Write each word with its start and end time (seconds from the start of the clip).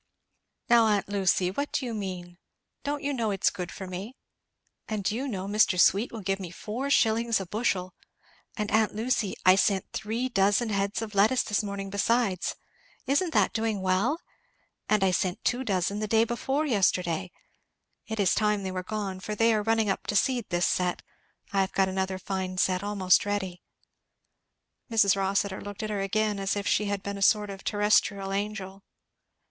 "Now 0.67 0.85
aunt 0.87 1.09
Lucy! 1.09 1.51
what 1.51 1.71
do 1.73 1.85
you 1.85 1.93
mean? 1.93 2.39
Don't 2.83 3.03
you 3.03 3.13
know 3.13 3.29
it's 3.29 3.51
good 3.51 3.71
for 3.71 3.85
me? 3.85 4.15
And 4.87 5.03
do 5.03 5.15
you 5.15 5.27
know, 5.27 5.45
Mr. 5.45 5.79
Sweet 5.79 6.11
will 6.11 6.21
give 6.23 6.39
me 6.39 6.49
four 6.49 6.89
shillings 6.89 7.39
a 7.39 7.45
bushel; 7.45 7.93
and 8.57 8.71
aunt 8.71 8.95
Lucy, 8.95 9.35
I 9.45 9.53
sent 9.53 9.91
three 9.93 10.27
dozen 10.27 10.69
heads 10.69 11.03
of 11.03 11.13
lettuce 11.13 11.43
this 11.43 11.61
morning 11.61 11.91
besides. 11.91 12.55
Isn't 13.05 13.31
that 13.33 13.53
doing 13.53 13.79
well? 13.83 14.19
and 14.89 15.03
I 15.03 15.11
sent 15.11 15.43
two 15.45 15.63
dozen 15.63 15.99
day 15.99 16.23
before 16.23 16.65
yesterday. 16.65 17.29
It 18.07 18.19
is 18.19 18.33
time 18.33 18.63
they 18.63 18.71
were 18.71 18.81
gone, 18.81 19.19
for 19.19 19.35
they 19.35 19.53
are 19.53 19.61
running 19.61 19.87
up 19.87 20.07
to 20.07 20.15
seed, 20.15 20.49
this 20.49 20.65
set; 20.65 21.03
I 21.53 21.61
have 21.61 21.73
got 21.73 21.87
another 21.89 22.17
fine 22.17 22.57
set 22.57 22.81
almost 22.83 23.23
ready." 23.23 23.61
Mrs. 24.89 25.15
Rossitur 25.15 25.61
looked 25.61 25.83
at 25.83 25.91
her 25.91 26.01
again, 26.01 26.39
as 26.39 26.55
if 26.55 26.65
she 26.65 26.85
had 26.85 27.03
been 27.03 27.19
a 27.19 27.21
sort 27.21 27.51
of 27.51 27.63
terrestrial 27.63 28.31
angel. 28.33 28.83